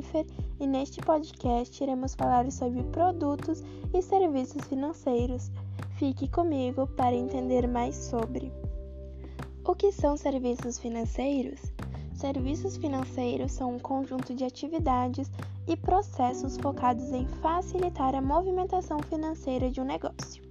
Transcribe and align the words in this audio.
Jennifer 0.00 0.26
e 0.58 0.66
neste 0.66 1.00
podcast 1.00 1.82
iremos 1.82 2.14
falar 2.14 2.50
sobre 2.50 2.82
produtos 2.84 3.62
e 3.92 4.00
serviços 4.00 4.64
financeiros. 4.66 5.50
Fique 5.96 6.26
comigo 6.28 6.86
para 6.86 7.14
entender 7.14 7.68
mais 7.68 7.94
sobre. 7.96 8.50
O 9.64 9.74
que 9.74 9.92
são 9.92 10.16
serviços 10.16 10.78
financeiros? 10.78 11.60
Serviços 12.14 12.76
financeiros 12.76 13.52
são 13.52 13.76
um 13.76 13.78
conjunto 13.78 14.34
de 14.34 14.44
atividades 14.44 15.30
e 15.68 15.76
processos 15.76 16.56
focados 16.56 17.12
em 17.12 17.26
facilitar 17.42 18.14
a 18.14 18.22
movimentação 18.22 18.98
financeira 19.00 19.70
de 19.70 19.80
um 19.80 19.84
negócio. 19.84 20.42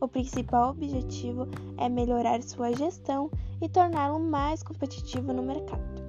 O 0.00 0.08
principal 0.08 0.70
objetivo 0.70 1.48
é 1.78 1.88
melhorar 1.88 2.42
sua 2.42 2.72
gestão 2.72 3.30
e 3.60 3.68
torná-lo 3.68 4.20
mais 4.20 4.62
competitivo 4.62 5.32
no 5.32 5.42
mercado. 5.42 6.03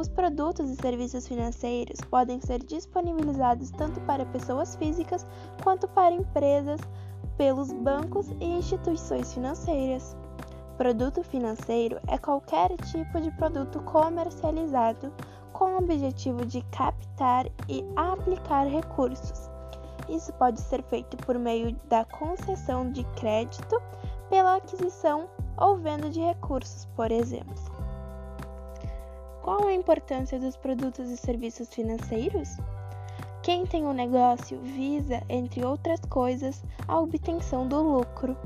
Os 0.00 0.08
produtos 0.08 0.70
e 0.70 0.76
serviços 0.76 1.28
financeiros 1.28 2.00
podem 2.08 2.40
ser 2.40 2.60
disponibilizados 2.64 3.70
tanto 3.70 4.00
para 4.00 4.24
pessoas 4.24 4.74
físicas 4.76 5.26
quanto 5.62 5.86
para 5.88 6.14
empresas 6.14 6.80
pelos 7.36 7.70
bancos 7.70 8.30
e 8.40 8.46
instituições 8.46 9.34
financeiras. 9.34 10.16
Produto 10.78 11.22
financeiro 11.22 12.00
é 12.08 12.16
qualquer 12.16 12.74
tipo 12.78 13.20
de 13.20 13.30
produto 13.32 13.78
comercializado 13.82 15.12
com 15.52 15.74
o 15.74 15.78
objetivo 15.80 16.46
de 16.46 16.62
captar 16.70 17.44
e 17.68 17.84
aplicar 17.94 18.66
recursos. 18.66 19.50
Isso 20.08 20.32
pode 20.32 20.62
ser 20.62 20.82
feito 20.84 21.14
por 21.18 21.38
meio 21.38 21.76
da 21.90 22.06
concessão 22.06 22.90
de 22.90 23.04
crédito, 23.16 23.78
pela 24.30 24.56
aquisição 24.56 25.28
ou 25.58 25.76
venda 25.76 26.08
de 26.08 26.20
recursos, 26.20 26.86
por 26.96 27.12
exemplo. 27.12 27.89
Qual 29.42 29.66
a 29.66 29.72
importância 29.72 30.38
dos 30.38 30.54
produtos 30.54 31.10
e 31.10 31.16
serviços 31.16 31.72
financeiros? 31.72 32.58
Quem 33.42 33.64
tem 33.64 33.86
um 33.86 33.92
negócio 33.94 34.58
visa, 34.58 35.22
entre 35.30 35.64
outras 35.64 35.98
coisas, 36.00 36.62
a 36.86 37.00
obtenção 37.00 37.66
do 37.66 37.80
lucro. 37.80 38.36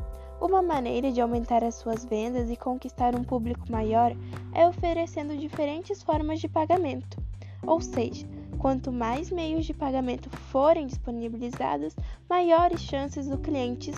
Uma 0.41 0.63
maneira 0.63 1.11
de 1.11 1.21
aumentar 1.21 1.65
as 1.65 1.75
suas 1.75 2.05
vendas 2.05 2.49
e 2.49 2.57
conquistar 2.57 3.17
um 3.17 3.25
público 3.25 3.71
maior 3.71 4.15
é 4.53 4.69
oferecendo 4.69 5.37
diferentes 5.37 6.01
formas 6.01 6.39
de 6.39 6.49
pagamento. 6.49 7.21
Ou 7.67 7.81
seja, 7.81 8.25
quanto 8.59 8.93
mais 8.93 9.33
meios 9.33 9.67
de 9.67 9.75
pagamento 9.75 10.31
forem 10.31 10.87
disponibilizados, 10.87 11.97
maiores 12.31 12.81
chances 12.81 13.27
do 13.27 13.39
cliente 13.39 13.91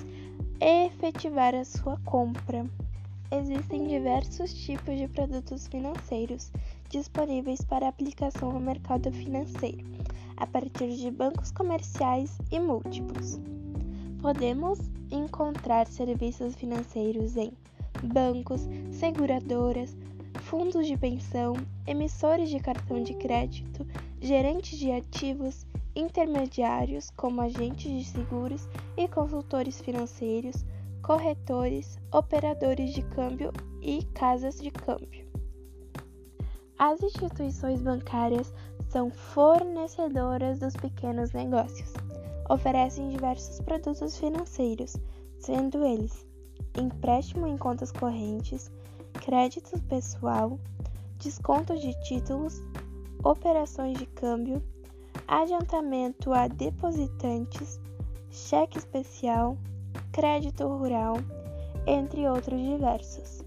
efetivar 0.61 1.55
a 1.55 1.65
sua 1.65 1.99
compra. 2.07 2.65
Existem 3.31 3.87
diversos 3.89 4.55
tipos 4.55 4.97
de 4.97 5.09
produtos 5.09 5.67
financeiros 5.67 6.53
disponíveis 6.89 7.61
para 7.63 7.89
aplicação 7.89 8.53
no 8.53 8.61
mercado 8.61 9.13
financeiro, 9.13 9.85
a 10.37 10.47
partir 10.47 10.97
de 10.97 11.11
bancos 11.11 11.51
comerciais 11.51 12.39
e 12.51 12.59
múltiplos. 12.59 13.41
Podemos 14.21 14.79
encontrar 15.11 15.87
serviços 15.87 16.55
financeiros 16.55 17.37
em 17.37 17.53
bancos, 18.03 18.63
seguradoras, 18.93 19.97
fundos 20.43 20.87
de 20.87 20.97
pensão, 20.97 21.55
emissores 21.87 22.51
de 22.51 22.59
cartão 22.59 23.03
de 23.03 23.15
crédito, 23.15 23.87
gerentes 24.21 24.79
de 24.79 24.91
ativos, 24.91 25.67
intermediários 25.95 27.11
como 27.11 27.41
agentes 27.41 27.91
de 27.91 28.05
seguros 28.05 28.69
e 28.97 29.09
consultores 29.09 29.81
financeiros 29.81 30.65
corretores, 31.07 32.01
operadores 32.13 32.93
de 32.93 33.01
câmbio 33.01 33.53
e 33.81 34.03
casas 34.13 34.61
de 34.61 34.73
câmbio. 34.73 35.26
As 36.79 37.03
instituições 37.03 37.81
bancárias 37.81 38.53
são 38.89 39.11
fornecedoras 39.11 40.59
dos 40.59 40.75
pequenos 40.75 41.33
negócios. 41.33 41.93
Oferecem 42.51 43.09
diversos 43.11 43.61
produtos 43.61 44.19
financeiros, 44.19 44.97
sendo 45.39 45.85
eles 45.85 46.27
empréstimo 46.79 47.47
em 47.47 47.57
contas 47.57 47.91
correntes, 47.91 48.71
crédito 49.15 49.81
pessoal, 49.85 50.59
desconto 51.19 51.77
de 51.79 51.99
títulos, 52.05 52.61
operações 53.25 53.99
de 53.99 54.07
câmbio, 54.07 54.63
adiantamento 55.27 56.33
a 56.33 56.47
depositantes, 56.47 57.81
cheque 58.31 58.79
especial, 58.79 59.57
crédito 60.13 60.67
rural, 60.67 61.17
entre 61.87 62.29
outros 62.29 62.61
diversos. 62.61 63.43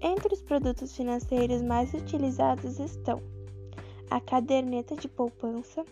Entre 0.00 0.32
os 0.32 0.42
produtos 0.42 0.94
financeiros 0.94 1.60
mais 1.60 1.92
utilizados 1.92 2.78
estão 2.78 3.20
a 4.10 4.20
caderneta 4.20 4.94
de 4.94 5.08
poupança, 5.08 5.84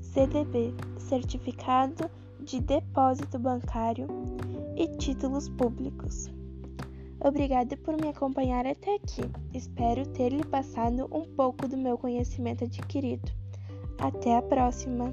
CDB, 0.00 0.74
Certificado 0.98 2.10
de 2.38 2.60
Depósito 2.60 3.38
Bancário 3.38 4.06
e 4.76 4.86
títulos 4.96 5.48
públicos. 5.48 6.30
Obrigada 7.22 7.76
por 7.76 7.96
me 8.00 8.08
acompanhar 8.08 8.66
até 8.66 8.94
aqui. 8.94 9.22
Espero 9.52 10.06
ter 10.06 10.30
lhe 10.30 10.44
passado 10.44 11.08
um 11.12 11.22
pouco 11.22 11.68
do 11.68 11.76
meu 11.76 11.98
conhecimento 11.98 12.64
adquirido. 12.64 13.30
Até 13.98 14.36
a 14.36 14.42
próxima! 14.42 15.12